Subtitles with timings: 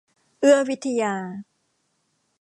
[0.39, 1.15] เอื้อวิทยา